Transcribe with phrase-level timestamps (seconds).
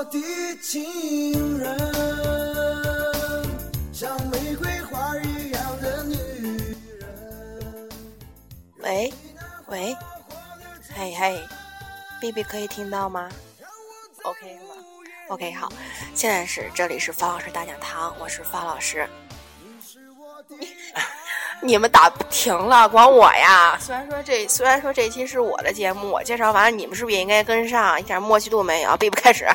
[0.00, 0.18] 我的
[0.62, 1.76] 情人，
[3.92, 6.16] 像玫瑰花一样的女
[6.98, 7.88] 人。
[8.78, 9.12] 喂，
[9.66, 9.94] 喂，
[10.96, 11.38] 嘿嘿
[12.18, 13.28] ，B B 可以听到吗
[14.22, 14.74] ？OK 吗
[15.28, 15.70] ？OK 好，
[16.14, 19.06] 现在是这里是方老师大讲堂，我是方老师。
[21.60, 23.76] 你们打停了，管我呀！
[23.78, 28.00] 虽然说这虽然说这期是我的节目，我介绍完了，你们是不是也应该跟上？
[28.00, 29.46] 一点默契度没有，B B 开始。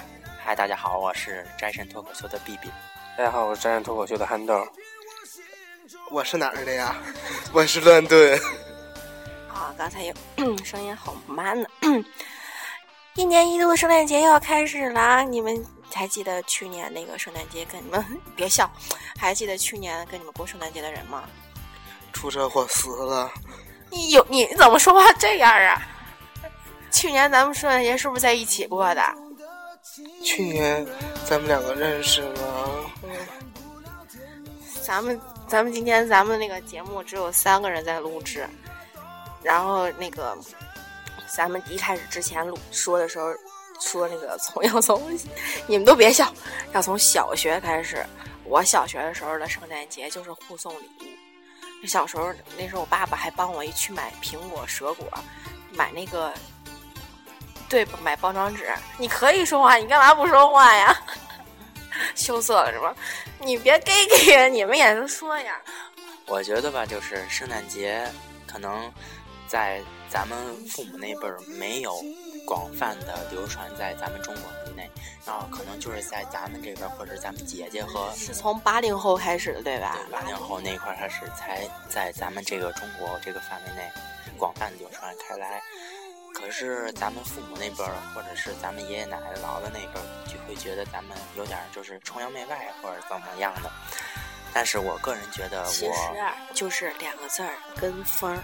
[0.46, 2.70] 嗨，大家好，我是战神脱口秀的 B B。
[3.18, 4.64] 大家好，我是战神脱口秀的憨豆。
[6.12, 6.96] 我是哪儿的呀？
[7.52, 8.40] 我是乱炖。
[9.52, 10.14] 啊，刚才有
[10.64, 11.68] 声音好慢呢。
[13.16, 18.06] 一年一度的圣诞节又要开始了，你们还记得去年那个圣诞节跟你们
[18.38, 18.70] 别笑，
[19.18, 21.24] 还记得去年跟你们过圣诞节的人吗？
[22.14, 23.32] 出车祸死了。
[23.90, 25.82] 你有你怎么说话这样啊？
[26.92, 29.02] 去年咱们圣诞节是不是在一起过的？
[30.24, 30.86] 去年
[31.26, 32.92] 咱们两个认识吗？
[34.82, 38.48] 咱们咱们今天咱们那个节目只有三个人在录制，
[39.42, 40.38] 然后那个
[41.34, 43.34] 咱们一开始之前录说的时候
[43.80, 45.02] 说那个从要从
[45.68, 46.32] 你们都别笑，
[46.74, 48.06] 要从小学开始。
[48.44, 51.88] 我小学的时候的圣诞节就是互送礼物。
[51.88, 55.08] 小时候那时候我爸爸还帮我一去买苹果、蛇果，
[55.72, 56.32] 买那个
[57.70, 58.68] 对买包装纸。
[58.98, 60.96] 你可以说话，你干嘛不说话呀？
[62.14, 62.94] 羞涩了是吧？
[63.40, 63.92] 你别给
[64.26, 65.60] 给，你们也能说呀。
[66.28, 68.06] 我觉得吧，就是圣诞节
[68.48, 68.92] 可能
[69.48, 72.04] 在咱们父母那辈儿没有
[72.46, 74.90] 广泛的流传在咱们中国之内，
[75.26, 79.98] 然后可能就是在咱们这边或者咱们姐姐和是从八零后开始的，对吧？
[80.12, 83.90] 八零后那块儿开始才在咱们这个中国这个范围内
[84.38, 85.62] 广泛流传开来。
[86.36, 93.72] 可是咱们父母那辈儿，或者是咱们爷爷奶奶姥姥那辈儿，就会觉得咱们有点就是崇洋媚外或者怎么样的。
[94.54, 98.44] 但是我个人觉得，其实我就是两个字儿跟风儿。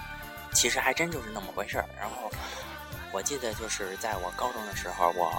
[0.54, 1.86] 其实还真就是那么回事儿。
[1.98, 2.30] 然后
[3.14, 5.32] 我记得就是在我高中的时候，我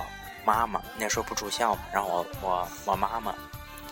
[0.44, 3.34] 妈妈那时候不住校嘛，然后我我我妈妈，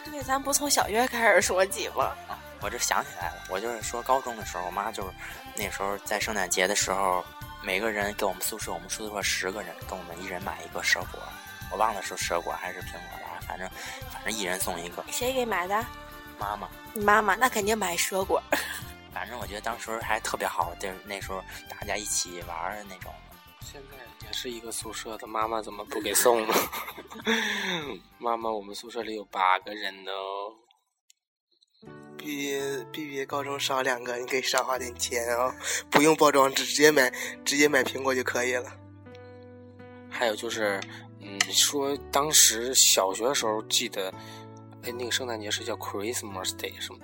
[0.06, 2.14] 那咱不从小学开始说起吗？
[2.62, 5.10] 我这想起来了，我就是说高中的时候，我妈就是
[5.56, 7.24] 那时候在圣诞节的时候，
[7.62, 11.20] 每个人给我们宿舍，我们宿舍十个人，跟我们一人买一个蛇果，
[11.70, 13.68] 我忘了是蛇果还是苹果了，反正
[14.10, 15.04] 反正一人送一个。
[15.10, 15.74] 谁给买的？
[16.38, 18.42] 妈妈，你妈妈，那肯定买蛇果。
[19.12, 23.12] 反正我觉得当时还特别好，就是那时候大家一起玩儿的那种。
[23.60, 26.54] 现在也是一个宿舍的，妈妈怎么不给送呢？
[28.18, 30.10] 妈妈，我们宿舍里有八个人呢。
[32.20, 32.54] 比
[32.92, 35.54] 比比高中少两个，你可以少花点钱啊、
[35.90, 37.10] 不用包装纸，直接买
[37.44, 38.70] 直接买苹果就可以了。
[40.10, 40.78] 还有就是，
[41.20, 44.12] 嗯，说当时小学的时候记得，
[44.82, 46.98] 哎，那个圣诞节是叫 Christmas Day 是吗？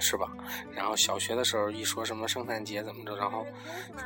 [0.00, 0.28] 是吧？
[0.72, 3.46] 然后小学的时候一说什么圣诞节怎么着，然后，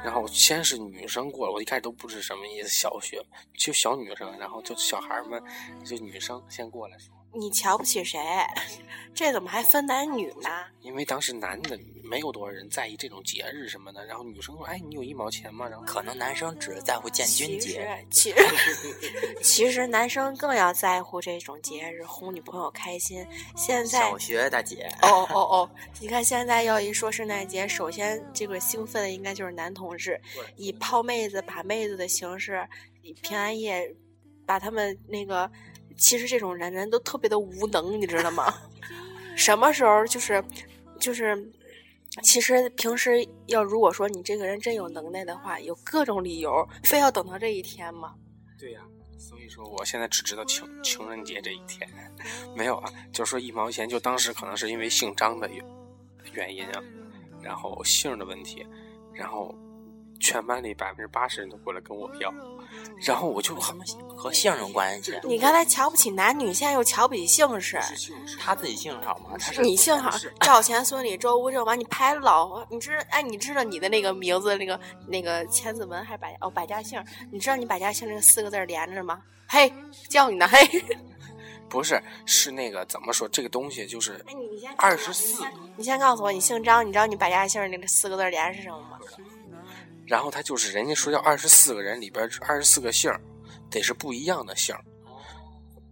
[0.04, 3.24] 然后先是女生过来，我一开始都不知什么意思，小学
[3.54, 5.42] 就小女生，然后就小孩们
[5.82, 8.18] 就女生先过来说，你瞧不起谁？
[9.14, 10.50] 这怎么还分男女呢？
[10.82, 15.66] 因为当时男的没有多少人在意这种节日什么的，然后女生说，哎，你有一毛钱吗？
[15.66, 18.36] 然后可能男生只是在乎建军节，其实
[19.42, 23.26] 其实男生更要在乎这种节日，哄女朋友开心。
[23.56, 25.70] 现在小学大姐，哦哦哦！
[25.98, 30.20] 你看现在要一说圣诞节，首先这个兴奋的应该就是男同志，
[30.56, 32.68] 以泡妹子、把妹子的形式，
[33.00, 33.90] 以平安夜
[34.44, 35.50] 把他们那个，
[35.96, 38.52] 其实这种人人都特别的无能，你知道吗？
[39.36, 40.42] 什么时候就是
[40.98, 41.52] 就是，
[42.22, 48.14] 其实平时要如果说你这个人真有能耐的话，有各种理由，非要等到这一天吗？
[48.58, 48.80] 对呀、
[49.18, 51.86] 所以说我现在只知道情情人节这一天，
[52.56, 55.64] 没有啊，就是说一毛钱，就当时可能是因为姓张的原
[56.32, 56.82] 原因啊，
[57.42, 58.66] 然后姓的问题，
[59.12, 59.54] 然后
[60.18, 62.32] 全班里百分之八十人都过来跟我要，
[63.04, 63.78] 然后我就很
[64.16, 65.18] 和姓有关系。
[65.24, 67.78] 你刚才瞧不起男女，现在又瞧不起姓氏。
[68.38, 69.36] 他自己姓好吗？
[69.38, 70.10] 他是你姓好，
[70.40, 77.02] 赵钱孙李周吴郑王，你排老，你知哎，你知道你的那个名字那个那个千字文还是百哦百家姓？
[77.30, 79.22] 你知道你百家姓这个四个字连着吗？
[79.48, 79.72] 嘿，
[80.08, 80.58] 叫你呢嘿。
[81.68, 85.42] 不是是那个怎么说这个东西就是哎，你你先二十四，
[85.76, 88.98] 你先告诉我，你姓张，你知道你百家姓那个四个字连是什么吗？
[90.06, 93.20] 然后他就是人家说要二十四个人里边二十四个姓儿
[93.70, 94.80] 得是不一样的姓儿，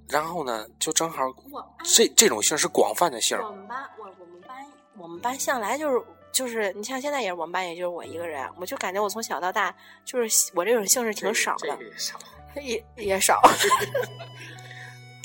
[0.08, 4.66] 然后呢就正好我这这种姓是广泛的姓儿我，们班我我们班
[4.96, 6.00] 我们班向来就是
[6.32, 9.74] 就是你像现在也是我们班，也就是我一个人，我就感觉我从小到大
[10.04, 12.18] 就是我这种姓是挺少的，也少。
[12.62, 13.42] 也也少。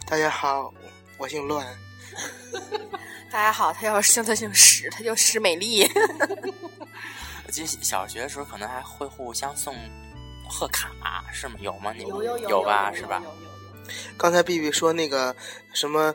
[0.08, 0.74] 大家好，
[1.20, 1.64] 我姓乱。
[3.32, 5.88] 大家好，他要姓他姓史，他叫史美丽。
[7.50, 9.74] 我记得小学的时候可能还会互相送
[10.48, 11.56] 贺卡，是吗？
[11.58, 11.92] 有吗？
[11.94, 12.94] 你有有有有吧？
[12.94, 13.24] 是吧？
[14.16, 15.36] 刚才 B B 说那个
[15.74, 16.14] 什么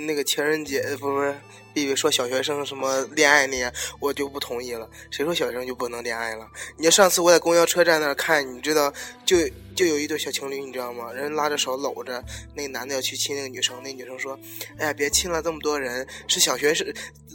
[0.00, 1.34] 那个情人节，呃不不是
[1.74, 4.88] B B 说小学生什么恋爱那样，我就不同意了。
[5.10, 6.46] 谁说小学生就不能恋爱了？
[6.76, 8.92] 你上次我在公交车站那儿看，你知道
[9.24, 9.36] 就
[9.74, 11.12] 就有一对小情侣，你知道吗？
[11.12, 12.22] 人拉着手搂着，
[12.54, 14.38] 那男的要去亲那个女生，那女生说
[14.78, 16.86] ：“哎呀，别亲了，这么多人，是小学生，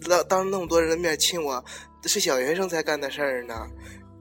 [0.07, 1.63] 当当那么多人的面亲我，
[2.05, 3.67] 是小学生才干的事儿呢。”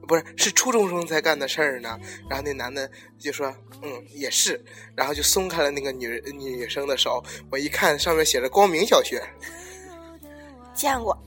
[0.07, 1.99] 不是，是初中生才干的事儿呢。
[2.29, 2.89] 然后那男的
[3.19, 4.63] 就说：“嗯，也是。”
[4.95, 7.23] 然后就松开了那个女人女生的手。
[7.51, 9.21] 我一看，上面写着“光明小学
[10.73, 11.17] 见过，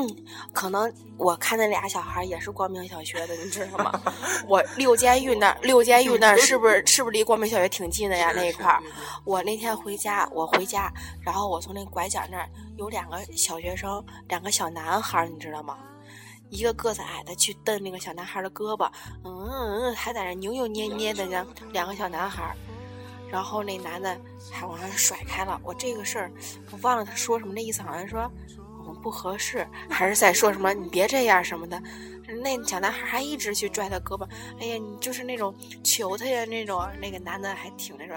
[0.52, 4.02] 可能我看那俩小孩也是光明小学的，你知道吗？
[4.48, 8.32] 我六监狱那儿，六监狱那儿是不是是不是离光明小学挺近的呀？
[8.34, 8.82] 那一块儿，
[9.26, 10.90] 我那天回家，我回家，
[11.20, 12.48] 然后我从那拐角那儿
[12.78, 15.76] 有两个小学生，两个小男孩儿，你知道吗？
[16.50, 18.90] 一个个子矮的去蹬那个小男孩的胳膊，
[19.24, 21.46] 嗯嗯，还在那扭扭捏捏的呢。
[21.72, 22.54] 两个小男孩，
[23.30, 24.16] 然后那男的
[24.52, 25.60] 还往上甩开了。
[25.64, 26.30] 我这个事儿，
[26.70, 28.30] 我忘了他说什么，那意思好像说
[28.86, 31.82] 我们不合适，还是在说什么你别这样什么的。
[32.42, 34.26] 那小男孩还一直去拽他胳膊，
[34.60, 36.86] 哎呀，你就是那种求他呀那种。
[37.00, 38.16] 那个男的还挺那种，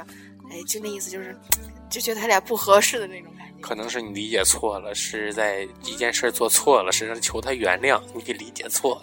[0.49, 1.37] 哎，就那意思就是，
[1.89, 3.46] 就觉得他俩不合适的那种感觉。
[3.61, 9.01] 可能是你理解错了，是在一件事做错了，是让求他原谅，你给理解错了。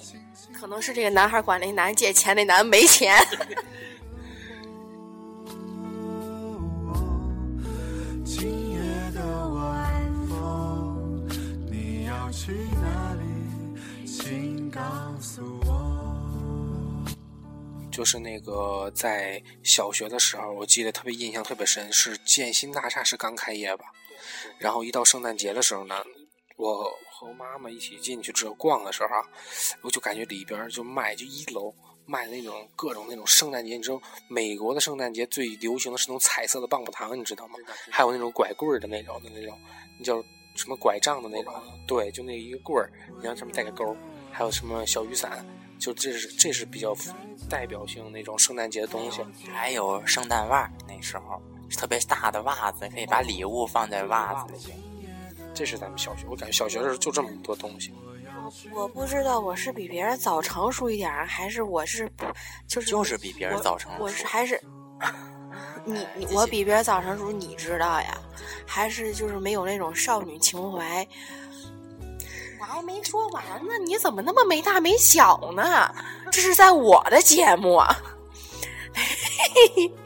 [0.59, 3.17] 可能是这个男孩管那男借钱，那男的没钱。
[8.25, 8.79] 今夜
[9.13, 11.29] 的晚风，
[11.71, 13.23] 你要去哪里？
[14.07, 14.81] 请告
[15.21, 17.05] 诉我。
[17.91, 23.85] 就是那个在小学的时候，我记得特别印象特别深，是建新大厦是刚开业吧？
[24.59, 26.03] 然后一到圣诞节的时候呢，
[26.57, 29.23] 我和我妈妈一起进去之后逛的时候啊，
[29.83, 31.75] 我就感觉里边就卖，就一楼
[32.07, 37.55] 卖那种各种那种圣诞节，你知道美国的圣诞节最流行的是那种彩色的棒棒糖，你知道吗？
[37.91, 39.59] 还有那种拐棍儿的那种的那种，
[39.99, 40.23] 那叫
[40.55, 41.55] 什么拐杖的那种，
[41.87, 42.91] 对，就那一个棍儿，
[43.23, 43.97] 然后上面带个钩儿，
[44.31, 45.45] 还有什么小雨伞。
[45.77, 46.97] 就这是这是比较
[47.51, 49.21] 代表性那种圣诞节的东西，
[49.53, 54.75] 还有圣诞袜，那时候特别大的袜子，可以把礼物放在袜子里。
[55.55, 57.93] 这是咱们小学，我感觉小学的时候就这么多东西。
[58.73, 62.27] 我不知道我是比别人早成熟一点儿，还是我是不
[62.67, 64.61] 就是就是比别人早成熟我是还是
[65.87, 68.19] 你你我比别人早成熟，你知道呀？
[68.67, 71.07] 还是就是没有那种少女情怀？
[72.61, 75.95] 我还没说完呢，你怎么那么没大没小呢？
[76.31, 77.97] 这是在我的节目啊！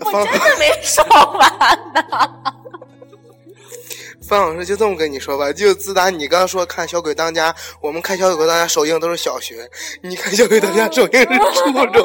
[0.00, 2.34] 我真的没说完呢。
[4.28, 9.70] 范老师就这么跟你说吧，就自打你刚说看《小鬼当家》，我们看《小鬼当家》首映都是小学，
[10.02, 12.04] 你看《小鬼当家》首映是初中，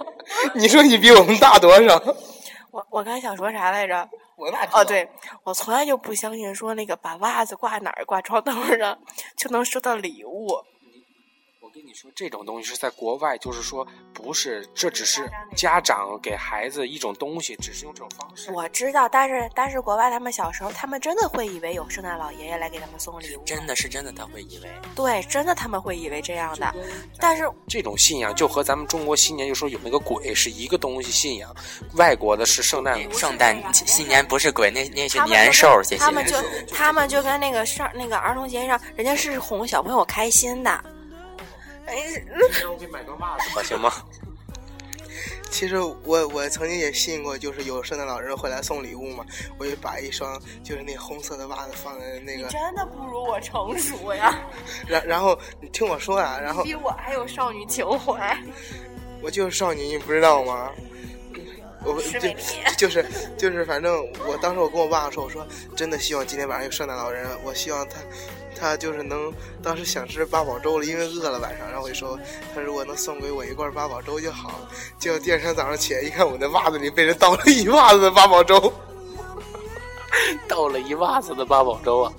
[0.56, 2.02] 你说你比我们大多少？
[2.72, 4.08] 我我刚才想说啥来着？
[4.36, 5.06] 我哪知哦，对，
[5.44, 8.98] 我从来就不相信说那个把袜子挂哪儿，挂床头上
[9.36, 10.48] 就能收到礼物。
[11.80, 18.52] 我跟你说，这种东西是在国外，就是说不是，这只是家长给孩子一种东西，只是用这种方式。
[18.52, 23.42] 我知道，但是但是国外他们小时候，他们真的会以为有圣诞老爷爷来给他们送礼物。
[23.46, 26.74] 真的是真的，他会以为对，真的他们会以为这样的。
[27.18, 31.50] 但是这种信仰就和咱们中国新年就说有那个鬼是一个东西信仰，
[31.94, 36.12] 外国的是圣诞圣诞新年不是鬼，那那是他们就年兽，谢谢他。
[36.12, 36.36] 们就
[36.74, 40.84] 他们就跟那个上那个儿童节上，人家是哄小朋友开心的。
[41.92, 42.22] 哎，
[42.62, 43.92] 让我给买双袜子吧，行吗？
[45.50, 49.26] 其实我我曾经也信过，就是有圣诞老人会来送礼物嘛，
[49.58, 54.40] 我就把一双就是那红色的袜子放在那个，你真的不如我成熟呀，
[54.86, 58.38] 然然后你听我说啊，然后比我还有少女情怀。
[59.22, 60.70] 我就是少女，你不知道吗？
[61.84, 62.36] 我就是
[62.76, 63.04] 就是
[63.36, 67.96] 就是，反正我当时我跟我爸说，我说真的希望今天晚上有圣诞老人，我希望他
[68.60, 72.18] 他就是能，当时想吃八宝粥了，因为饿了晚上，然后我就说
[72.54, 74.68] 他如果能送给我一罐八宝粥就好了。
[74.98, 78.72] 结果第二天早上起来一看，我的袜子里被人倒了一 袜子的八宝粥。
[80.46, 82.12] 倒了一袜子的八宝粥啊！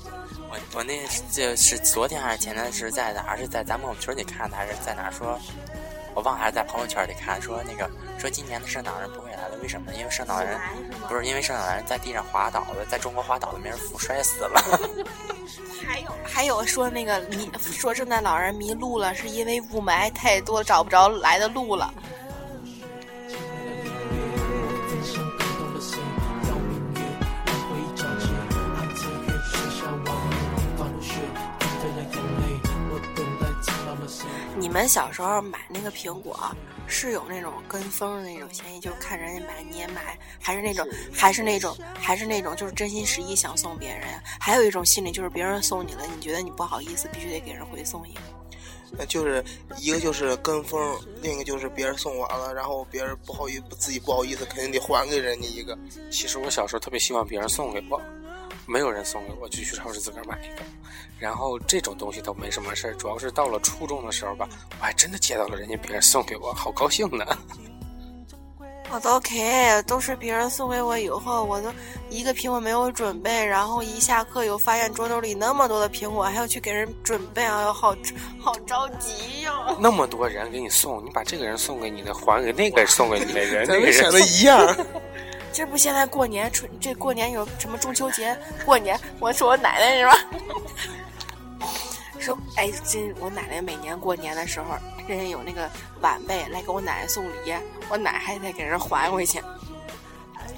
[0.49, 0.99] 我我那
[1.31, 3.37] 这是昨天还是前天是在哪儿？
[3.37, 5.39] 是在咱们我们群里看的，还是在哪儿说？
[6.13, 9.30] 我忘了，还是在朋友圈里看说那个说今年的圣诞老人不会
[9.61, 9.93] 为什么？
[9.93, 10.59] 因为圣诞老人
[11.07, 14.61] 不是因为圣诞老人在地上滑倒了，在中国滑倒了，没人扶，摔死了。
[15.85, 21.93] 还 有还有说那个迷说圣诞老人迷路了，是因为雾霾太多，找不着来的路了。
[34.57, 36.39] 你们小时候买那个苹果，
[36.91, 44.01] 是有那种跟风的那种嫌疑，就是看人家买你也买，还是那种，还是那种，还是那种，就是真心实意想送别人。
[44.39, 48.19] 还有一种心理就是别人送你了，你觉得你不好意思，必须得给人回送一个。
[48.91, 49.41] 那就是
[49.77, 55.77] 一个就是跟风，另一个就是别人送完了，然后别人不好意思，自己不好意思，肯定得还给人家一个。
[56.11, 58.01] 其实我小时候特别希望别人送给我，
[58.65, 60.63] 没有人送给我，就去超市自个儿买一个。
[61.19, 64.47] 然后这种东西都没什么事儿，主要是到了初中的时候吧，
[64.79, 67.25] 我还真的接到了人家别人送给我，好高兴呢。
[68.93, 71.71] 我都 OK，都是别人送给我以后，我都
[72.09, 77.95] 一个苹果没有准备，然后一下课又发现桌兜里那么多的苹果，还要去给人准备，哎呦，好
[78.37, 84.75] 好着急哟、那么多人给你送，你把这个人送给你的还给那个送给你的人， 咱那个人们想的一样。
[85.53, 88.99] 这不现在过年春这过年有什么中秋节过年？
[89.19, 90.17] 我说我奶奶是吧？
[92.19, 94.75] 说哎，这我奶奶每年过年的时候，
[95.07, 95.69] 人家有那个
[96.01, 97.53] 晚辈来给我奶奶送礼，
[97.89, 99.41] 我奶还得给人还回去。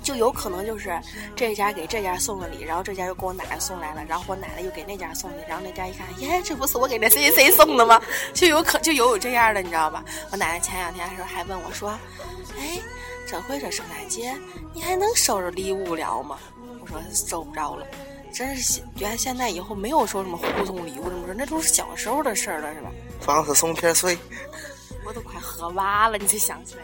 [0.04, 1.00] 就有可能就是
[1.36, 8.00] 这家给这家送了礼，然后这家又给我奶奶送来了，然后我奶奶又给那家送礼，然后那家一看，耶，这不是我给那谁谁送的吗？
[8.36, 10.04] 就有可就有这样的，你知道吧？
[10.32, 11.90] 我奶奶前两天的时候还问我说，
[12.60, 12.80] 哎，
[13.28, 14.36] 这回这圣诞节
[14.74, 16.38] 你还能收着礼物了吗？
[16.82, 17.88] 我说收不着了，
[18.34, 22.92] 真是现原来现在以后没有说什么互送礼物什么说，那都是小时候的事儿了，是吧？
[23.22, 24.18] 房子送片碎，
[25.06, 26.84] 我都快喝完了，你才想起来。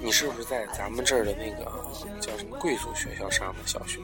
[0.00, 1.64] 你是不是在咱们这儿的那个
[2.20, 3.98] 叫什么贵族学校上的小学？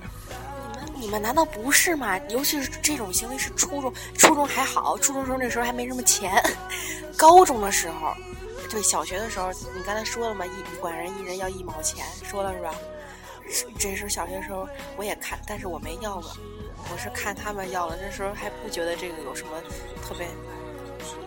[0.96, 2.18] 你们难道不是吗？
[2.28, 6.42] 尤其是这种行为是初中，初中还好，初中时候那时候还没什么钱，
[7.16, 8.14] 高中的时候，
[8.70, 12.74] 对，小学的时候，你刚才说了嘛，一管人一人要一毛钱，说了是吧？
[13.78, 16.30] 这时候小学的时候我也看，但是我没要过，
[16.92, 19.50] 我是看他们要了，那时候还不觉得这个有什么
[20.02, 20.26] 特别。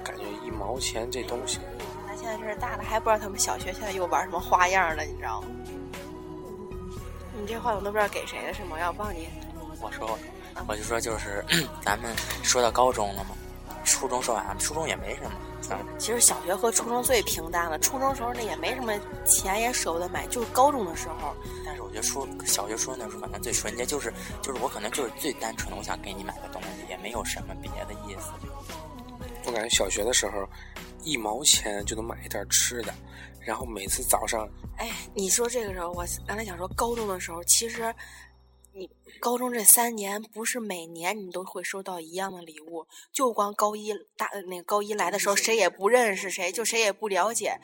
[0.04, 1.97] 感觉一毛钱这东西，那
[2.28, 5.48] 现在这是大了，还不知道他们小学现在又玩什么花样了，你知道吗？
[7.40, 8.78] 你这话我都不知道给谁的是吗？
[8.78, 9.30] 要帮你。
[9.80, 10.20] 我说，
[10.68, 11.42] 我就说就是
[11.82, 13.30] 咱们说到高中了嘛，
[13.86, 15.32] 初中说完了，初中也没什么。
[15.74, 18.94] 啊其实小学和初中最平淡了，初中时候那也没什么
[19.26, 21.34] 钱，也舍不得买，就是高中的时候。
[21.66, 28.32] 但是我觉得初小学、初中那时候可能最纯洁，就是就是我可能就是最单纯的，我想给你买个东西，也没有什么别的意思。
[29.46, 30.46] 我感觉小学的时候，
[31.08, 32.94] 一毛钱就能买一点吃的，
[33.40, 34.48] 然后每次早上
[34.78, 37.96] 哎，你说这个时候，我刚才想说高中的时候，其实
[38.74, 47.60] 你高中这三年不是每年你都会收到一样的礼物，就光高一大那个高一来的时候，谁也不认识谁，就谁也不了解。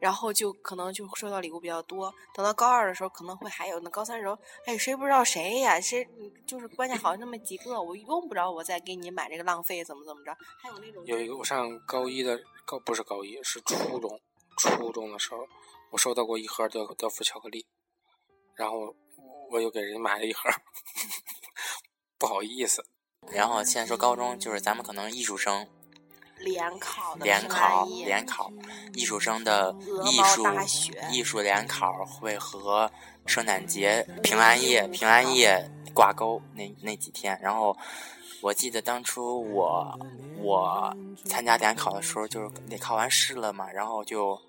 [0.00, 5.80] 然后就可能就收到礼物比较多，等到高二的时候可能会还有，那高三的时候，哎，谁不知道谁呀？
[5.80, 6.06] 谁
[6.46, 10.36] 就是关键好像那么几个，我用不着我再给你买这个浪费怎么怎么着？
[10.62, 14.20] 还有那种有一个我上高一的高不是高一是初中，
[14.56, 15.46] 初中的时候
[15.90, 17.66] 我收到过一盒德德芙巧克力，
[18.54, 18.94] 然后
[19.50, 20.48] 我又给人家买了一盒，
[22.18, 22.84] 不好意思。
[23.32, 25.68] 然后现在说高中，就是咱们可能艺术生
[26.40, 28.52] 联考的联平考联考，
[28.94, 32.90] 艺术生的艺术大雪艺术联考会和
[33.26, 37.38] 圣诞节、平安夜、平安夜挂钩那那几天。
[37.42, 37.76] 然后
[38.40, 39.98] 我记得当初我
[40.38, 44.40] 我参加联考的时候，就是那考完试了嘛，然后就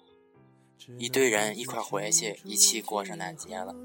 [0.97, 3.75] 一堆人一块回去，一起过圣诞节了。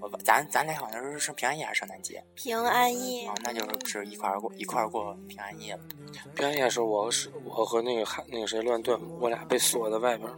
[0.00, 2.24] 我把咱咱联考的时候是平安夜还是圣诞节？
[2.34, 5.80] 平安夜哦，那就是是一块儿过一块儿过平安夜了。
[6.34, 10.30] 平安夜的时候，我是我和那个汉那个谁乱炖，我俩被锁在外边。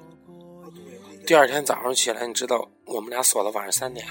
[1.25, 4.05] 第二天早上起来，你知道我们俩锁到晚上三点，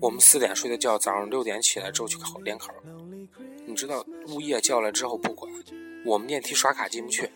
[0.00, 2.72] 我们四点睡的觉，早上六点起来之后去考联考。
[3.66, 5.52] 你知道物业叫来之后不管，
[6.04, 7.28] 我们电梯刷卡进不去，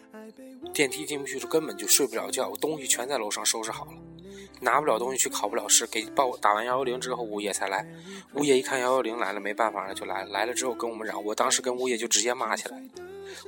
[0.72, 3.92] 电梯进不去就根本就睡不了觉，东西全在楼上收拾好了，
[4.60, 7.86] 拿不了东西去考不了试，给报打完幺幺零之后物业才来，
[8.34, 12.80] 物业一看幺幺零来了没办法了就来了，来了之后跟我们嚷，我当时跟物业就直接骂起来，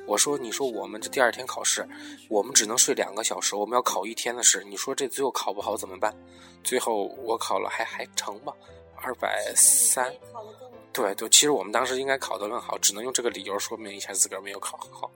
[0.06, 1.86] 我说，你说我们这第二天考试，
[2.28, 6.14] 我们只能睡两个小时，我们要考一天的试，你说这最后考不好怎么办？
[6.62, 8.52] 最后我考了还还成吧，
[8.96, 10.12] 二百三。
[10.92, 15.10] 对对，其实我们当时应该考得更好，只能用这个理由说明一下自个儿没有考好。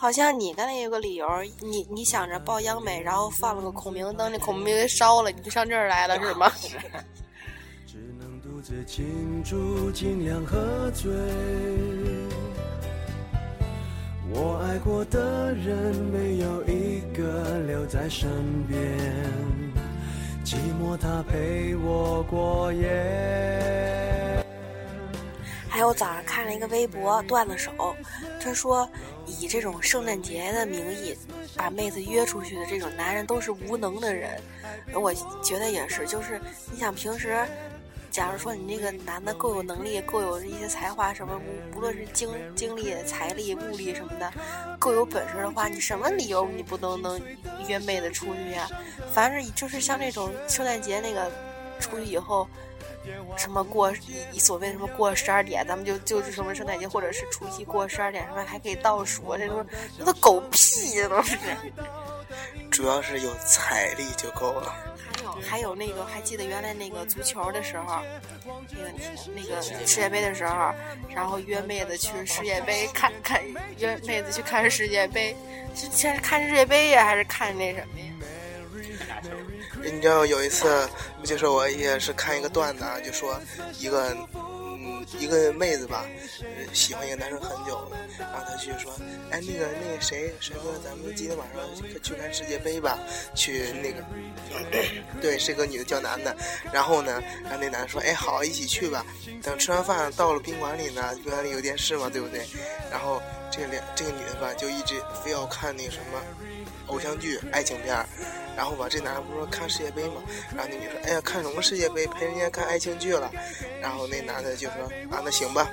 [0.00, 1.26] 好像你刚才有个理由，
[1.60, 6.48] 你你想着报央美，然后放了个孔明灯，那孔明灯烧了，你就上这儿来了是吗？
[7.84, 11.10] 只能独自庆祝，尽量喝醉。
[14.30, 18.28] 我爱过的人，没有一个留在身
[18.68, 18.78] 边，
[20.44, 24.07] 寂寞它陪我过夜。
[25.78, 27.94] 还有早上看了一个微博段子手，
[28.40, 28.90] 他说
[29.26, 31.16] 以这种圣诞节的名义
[31.54, 34.40] 把妹子约出去的这种男人都是无能的人。
[34.92, 36.40] 我觉得也是，就是
[36.72, 37.46] 你想平时，
[38.10, 44.32] 假如说你那个男的够有能力，够有一些才华什么，无不论是精精力、财力、物力什么的，
[44.80, 47.20] 够有本事的话，你什么理由你不能能
[47.68, 48.68] 约妹子出去呀？
[49.12, 51.30] 反正就是像这种圣诞节那个
[51.78, 52.48] 出去以后。
[53.36, 53.92] 什么过
[54.32, 59.64] 以所谓什么过十二点，咱们就就是什么圣诞节或者是除夕过十二点什么还可以倒数，这都
[59.96, 61.36] 这都狗屁呀都是。
[62.70, 64.72] 主要是有财力就够了。
[65.14, 68.00] 还有还有那个还记得原来那个足球的时候，
[68.44, 68.90] 那个
[69.34, 70.72] 那个世界杯的时候，
[71.08, 73.42] 然后约妹子去世界杯看看，
[73.78, 75.34] 约妹子去看世界杯，
[75.74, 78.06] 是先是看世界杯呀，还是看那什么呀？
[79.82, 80.88] 你知道有一次，
[81.24, 83.38] 就是我也是看一个段子啊，就说
[83.78, 86.04] 一个嗯一个妹子吧，
[86.72, 88.92] 喜欢一个男生很久了，然后她去说，
[89.30, 91.62] 哎那个那个谁帅哥，咱们今天晚上
[92.02, 92.98] 去看世界杯吧，
[93.34, 94.04] 去那个，
[95.20, 96.36] 对，是个女的叫男的，
[96.72, 99.04] 然后呢，然后那男的说，哎好，一起去吧。
[99.42, 102.46] 等吃完饭到了宾馆里呢，宾馆里有电视嘛，对不对？
[102.90, 106.20] 然后这个这个女的吧，就一直非要看那个什么
[106.88, 108.04] 偶像剧、爱情片。
[108.56, 110.14] 然后吧，这男的不是说看世界杯吗，
[110.56, 112.04] 然后那女说：“哎呀，看什么世界杯？
[112.08, 113.30] 陪人家看爱情剧了。”
[113.80, 114.82] 然后那男的就说
[115.14, 115.70] ：“啊，那行吧。”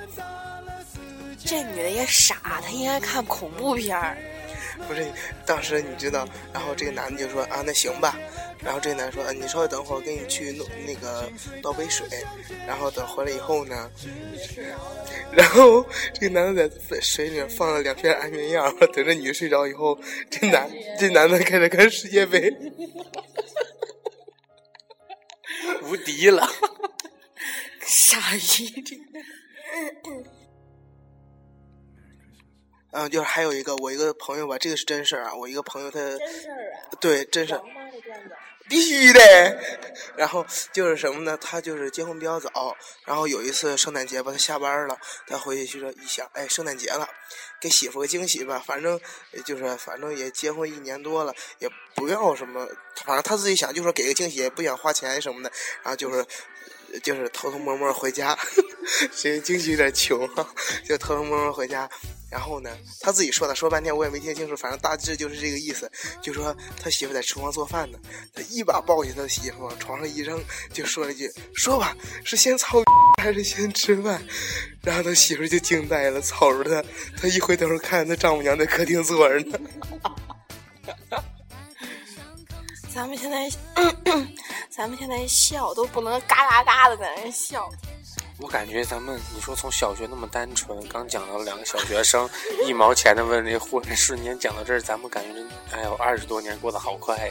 [1.44, 4.16] 这女的也傻，她应该看恐怖片儿。
[4.86, 5.04] 不是，
[5.44, 8.16] 当时你知道，然后这个男的就说：“啊，那行吧。”
[8.58, 11.30] 然后这个男的说：“你稍微等会儿，我给你去弄那个
[11.62, 12.06] 倒杯水。”
[12.66, 13.90] 然后等回来以后呢，
[15.30, 19.98] 然后这个男的在水里面放了两片安眠药， 等着女的睡着以后，
[20.30, 22.52] 这男这男的开始看世界杯，
[25.82, 26.48] 无敌了，
[27.82, 28.82] 傻逼！
[28.82, 28.96] 这
[32.92, 37.62] 嗯，就是还有一个我一个朋友吧，这个是真事儿啊，我一个朋友他真事儿啊，对真事儿。
[38.68, 39.20] 必须的。
[40.16, 41.36] 然后就是什么呢？
[41.38, 42.74] 他就是结婚比较早，
[43.04, 47.06] 然后有一次圣诞节吧，他下班了，他回去就说一想，哎，圣诞节了，
[47.60, 48.62] 给媳妇个惊喜吧。
[48.64, 48.98] 反正
[49.44, 52.66] 就是反正也结婚一年多了，也不要什么，
[53.04, 55.52] 反正他自己想，就说给个惊喜，不想花钱什么的。
[55.82, 56.24] 然后就是
[57.02, 58.38] 就是偷偷摸摸回家，
[59.14, 60.54] 这惊喜有点穷啊，
[60.88, 61.88] 就偷偷摸摸回家。
[62.28, 67.98] 然后呢，他自己说的，说半天我也没听清楚，反正大致就是这个意思，就说他媳妇在厨房做饭呢，
[68.34, 72.82] 他一把抱起他媳妇往床上一扔，就说了一句：“说吧，是先操
[73.22, 74.22] 还是先吃饭？”
[74.82, 76.88] 然后他媳妇就惊呆了，瞅着他，
[77.20, 79.58] 他一回头看，他丈母娘在客厅坐着呢。
[82.92, 83.50] 咱们现在，
[84.70, 87.70] 咱们现在笑都不能嘎嘎嘎的在那笑。
[88.38, 92.28] 我感觉咱们，你说从小学那么单纯，刚讲到两个小学生
[92.66, 97.30] 一毛钱的问题，忽然瞬间讲到这儿，咱们感觉，哎呦，二十多年过得好快。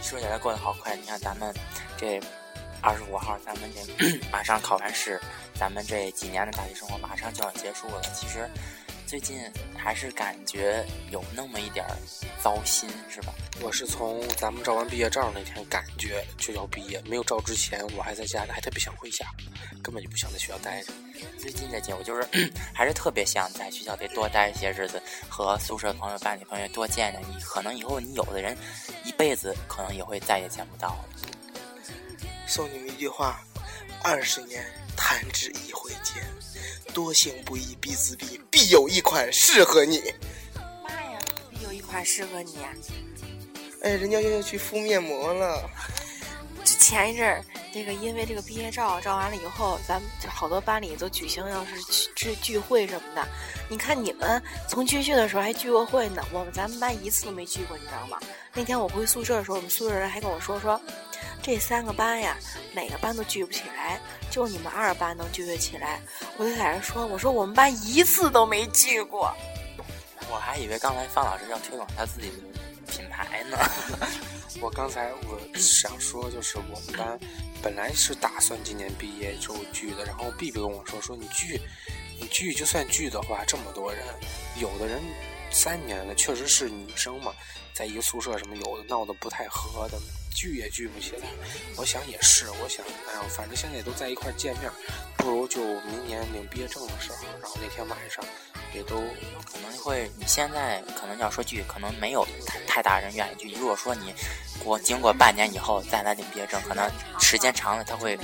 [0.00, 1.54] 说起来过得好快，你看咱们
[1.98, 2.18] 这
[2.80, 5.20] 二十五号，咱们这马上考完试，
[5.54, 8.00] 咱们这几年的大学生活马上就要结束了。
[8.14, 8.48] 其实
[9.08, 9.40] 最近
[9.74, 11.96] 还是感觉有那么一点儿
[12.42, 13.32] 糟心，是吧？
[13.62, 19.24] 我是从咱们照完毕业照那天感觉就要毕业，没有照之前，我还在家里，还特别想回家，
[19.82, 20.92] 根本就不想在学校待着。
[21.38, 22.22] 最近的节目就是
[22.74, 27.40] 还是特别想在学校得多待一些日子，和宿舍朋友、班里朋友多见见你。
[27.40, 28.54] 可能以后你有的人
[29.04, 31.04] 一辈子可能也会再也见不到了。
[32.46, 33.42] 送你们一句话：
[34.02, 34.62] 二十年
[34.94, 36.22] 弹指一挥间，
[36.92, 40.02] 多行不义必自毙，必有一款适合你。
[40.82, 41.18] 妈呀，
[41.50, 42.72] 必有一款适合你呀、
[43.82, 45.68] 哎，人家又要去敷面膜了。
[46.64, 47.44] 这前一阵儿，
[47.78, 51.80] 这个因为这个毕业照照完了以后，咱们好多班里都举行要是
[52.16, 53.24] 聚聚会什么的。
[53.68, 58.18] 你看你们从军训的时候还聚过会呢，我们咱们班一次都没聚过，你知道吗？
[58.52, 60.80] 那天我回宿舍的时候，我们宿舍人还跟我说说，
[61.40, 62.36] 这三个班呀，
[62.74, 66.00] 哪个班都聚不起来，就你们二班能聚得起来。
[66.36, 69.32] 我就在这说，我说我们班一次都没聚过。
[70.28, 73.56] 我还以为刚才方老师要推广他自己的品牌呢。
[74.60, 77.18] 我刚才我想说，就是我们班
[77.62, 81.60] 本来是打算今年毕业就聚的，然后 B B 跟我说说你聚，
[82.18, 84.02] 你聚就算聚的话，这么多人，
[84.60, 85.00] 有的人
[85.50, 87.32] 三年了，确实是女生嘛，
[87.72, 90.00] 在一个宿舍什么有的闹得不太和的，
[90.34, 91.28] 聚也聚不起来。
[91.76, 94.70] 我想也是，我想哎呀，反正现在也都在一块见面，
[95.16, 98.24] 不如就明年领毕业证的时候，然后那天晚上。
[98.72, 99.00] 也都
[99.50, 103.50] 可能会，你现在可能要说聚，可能没有太太大人愿意去。
[103.54, 104.14] 如果说你
[104.62, 108.18] 过经过半年以后再来领毕业证，可能时间长了他会，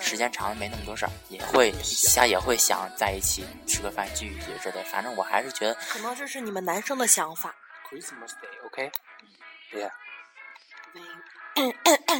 [0.00, 4.82] 时间长了没那么多事儿，也会想也会想在一起吃个饭聚一聚之类。
[4.84, 7.54] 反正我还是觉得，可能这是你们男生的想法。
[7.88, 9.90] Christmas Day，OK？Yeah。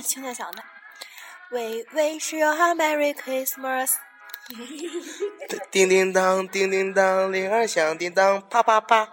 [0.02, 0.62] 现在想的
[1.50, 3.94] ，We wish you a Merry Christmas。
[5.71, 9.07] 叮叮当，叮叮当，铃儿响叮当，啪啪啪。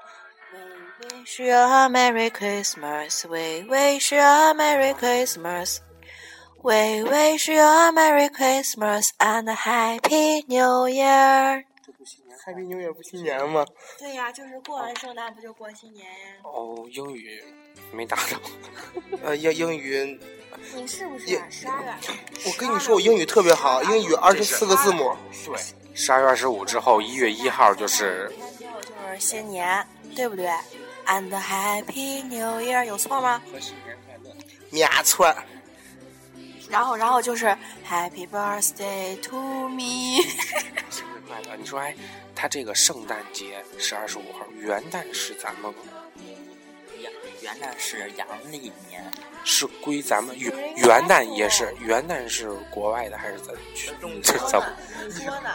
[0.53, 3.25] We wish you a Merry Christmas.
[3.29, 5.81] We wish you a Merry Christmas.
[6.63, 11.65] We wish you a Merry Christmas and a Happy New Year.
[12.46, 13.66] Happy New Year 不新年吗？
[14.00, 16.18] 对呀，就是过完圣诞不就过新年呀？
[16.44, 17.44] 哦，英语
[17.92, 18.38] 没打着。
[19.24, 20.20] 呃，英英语。
[20.76, 21.94] 你是不是十二月？
[22.46, 25.16] 我跟你说，我英语特别好，英语二十四个字母。
[25.46, 25.56] 对，
[25.94, 28.32] 十二月二十五之后，一月一号就是。
[28.60, 30.48] 就是新年，对不对
[31.06, 33.42] ？And Happy New Year，有错吗？
[33.52, 34.34] 和新年快乐。
[34.70, 35.36] 没错。
[36.70, 37.46] 然后，然后就是
[37.88, 40.24] Happy Birthday to me。
[41.58, 41.96] 你说，哎，
[42.36, 45.74] 他这个圣诞节是二十五号，元旦是咱们。
[47.42, 49.04] 元旦是阳历年，
[49.44, 53.54] 是归咱们元元旦也是元旦是国外的还是咱？
[54.24, 54.66] 这怎么？
[55.12, 55.54] 说呢？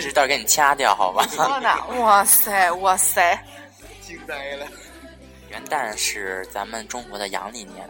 [0.00, 1.24] 这段给你掐掉好吧？
[1.30, 2.00] 说呢？
[2.00, 3.40] 哇塞哇塞！
[4.02, 4.66] 惊呆了！
[5.48, 7.88] 元旦是咱们中国的阳历年，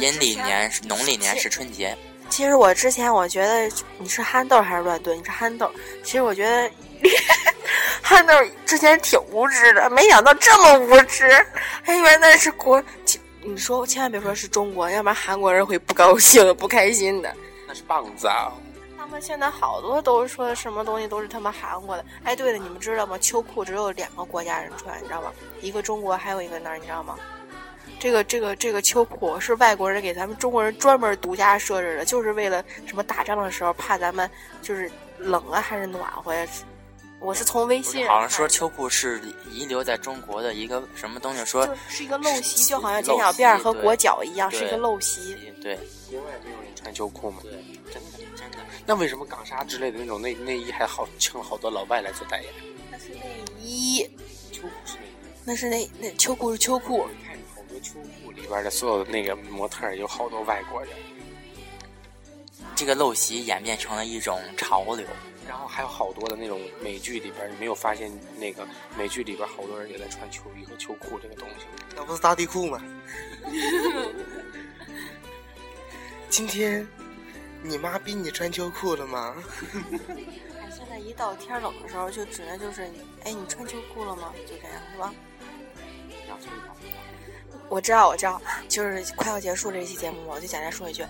[0.00, 1.94] 阴历年是农历年是春节。
[2.30, 5.18] 其实我之前我觉得你是憨豆还是乱炖？
[5.18, 5.70] 你是憨豆。
[6.02, 6.70] 其实我觉得。
[8.02, 8.34] 憨豆
[8.66, 11.28] 之前挺无知的，没想到这么无知，
[11.82, 12.82] 还以为那是国。
[13.42, 17.34] 你说千万别说是中国，要不然韩国人会不高兴、不开心的。
[17.66, 18.52] 那是棒子啊！
[18.98, 22.04] 他们现在好多都说什么东西都是他们韩国的。
[22.24, 23.16] 哎，对了，你们知道吗？
[23.18, 25.32] 秋裤只有两个国家人穿，你知道吗？
[25.60, 26.78] 一个中国，还有一个哪儿？
[26.78, 27.16] 你知道吗？
[28.00, 34.28] 这个这个这个秋裤是外国人给咱们中国人专门独家设置的，就是为了什么打仗的时候怕咱们
[34.62, 36.46] 就是冷啊还是暖和呀？
[37.18, 45.36] 我是从微信好像说秋裤是遗留在中国的一个什么东西，说是一个陋习，就好像剪小辫和裹脚一样，是一个陋习。
[45.62, 45.78] 对，
[46.10, 47.40] 国外没有人穿秋裤嘛？
[47.42, 47.52] 对，
[47.92, 48.56] 真的真的。
[48.86, 52.50] 那为什么港纱之类的那种内内衣还好，请了好多老外来做代言？
[52.90, 53.20] 那是内
[53.60, 54.10] 衣，
[54.50, 55.10] 秋裤是内衣。
[55.44, 57.06] 那是内那秋裤是秋裤。
[57.82, 60.92] 秋裤里边的所有的那个模特有好多外国人。
[62.76, 65.04] 这个陋习演变成了一种潮流。
[65.48, 68.64] 然后还有好多的那种美剧里边，你没有发现那个
[68.96, 71.66] 美剧里边好多人也在穿秋衣和秋裤这个东西？
[71.96, 72.80] 那不是打底裤吗？
[76.30, 76.86] 今天
[77.64, 79.34] 你妈逼你穿秋裤了吗？
[80.70, 82.82] 现在一到天冷的时候，就只能就是，
[83.24, 84.32] 哎，你穿秋裤了吗？
[84.46, 85.12] 就这样，是吧？
[87.70, 91.06] 我知道，我知道，就是快要结束这期节目，我就简单说一句：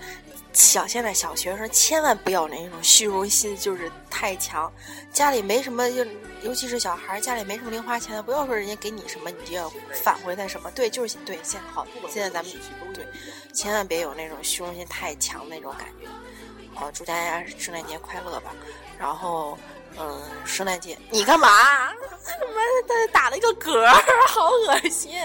[0.53, 4.71] 小现在小学生千万不要那种虚荣心，就是太强。
[5.11, 6.07] 家里没什么，就
[6.43, 10.71] 尤其是小孩家里没什么零花钱的，不要说人家给你什么，你就要返回他什么。
[10.73, 11.39] 对，就是对。
[11.43, 12.55] 现在好，现在咱们
[12.93, 13.07] 对，
[13.55, 16.07] 千万别有那种虚荣心太强那种感觉。
[16.75, 18.55] 好，祝大家圣诞节快乐吧。
[18.99, 19.59] 然后，
[19.99, 21.49] 嗯，圣诞节你干嘛？
[22.23, 23.87] 他 妈的，打了一个嗝，
[24.29, 25.19] 好恶心。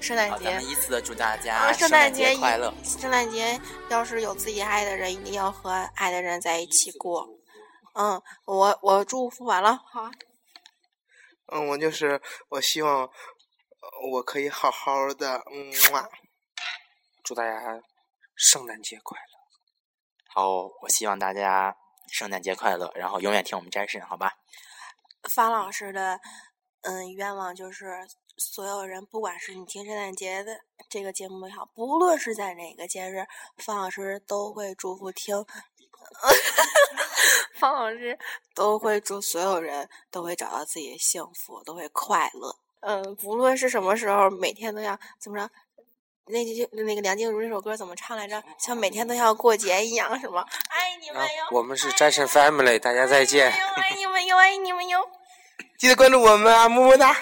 [0.00, 2.72] 圣诞节，依次的祝大家圣诞节快乐。
[2.82, 7.26] 圣诞节要是有自己爱的人，一定要和爱的人在一起过。
[7.94, 10.10] 嗯，我我祝福完了，好。
[11.52, 13.08] 嗯，我就是我希望
[14.12, 15.42] 我可以好好的。
[15.52, 15.72] 嗯，
[17.22, 17.60] 祝大家
[18.34, 19.24] 圣诞节快乐。
[20.34, 20.48] 好，
[20.82, 21.74] 我希望大家
[22.12, 24.32] 圣诞节快乐，然后永远听我们斋神，好吧？
[25.34, 26.20] 方老师的
[26.82, 28.06] 嗯愿望就是。
[28.36, 33.24] 所有人，不管是你听圣诞节的这个节目也好，不论是在哪个节日，
[33.58, 35.44] 方老师都会祝福听
[37.58, 38.18] 方老师
[38.54, 42.56] 都会祝所有人都会找到自己的幸福，都会快乐。
[42.80, 45.50] 嗯，不论是什么时候，每天都要怎么着？
[46.26, 48.42] 那句那个梁静茹那首歌怎么唱来着？
[48.58, 50.44] 像每天都要过节一样，是吗？
[50.68, 51.44] 爱你们哟！
[51.52, 53.50] 我们是 Jason Family，大家再见。
[53.50, 55.06] 爱你们哟，爱你们哟！
[55.78, 57.16] 记得关注我们啊，么么哒！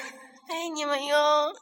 [0.53, 1.55] 爱你们哟！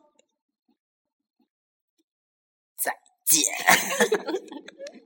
[2.77, 2.93] 再
[3.25, 3.45] 见。